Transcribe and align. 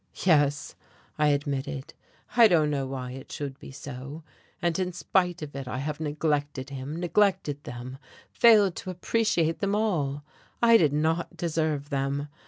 "Yes," 0.25 0.73
I 1.19 1.27
admitted. 1.27 1.93
"I 2.35 2.47
don't 2.47 2.71
know 2.71 2.87
why 2.87 3.11
it 3.11 3.31
should 3.31 3.59
be 3.59 3.69
so. 3.71 4.23
And 4.59 4.79
in 4.79 4.93
spite 4.93 5.43
of 5.43 5.55
it, 5.55 5.67
I 5.67 5.77
have 5.77 5.99
neglected 5.99 6.71
him, 6.71 6.95
neglected 6.99 7.63
them, 7.65 7.99
failed 8.31 8.75
to 8.77 8.89
appreciate 8.89 9.59
them 9.59 9.75
all. 9.75 10.23
I 10.59 10.77
did 10.77 10.91
not 10.91 11.37
deserve 11.37 11.91
them. 11.91 12.29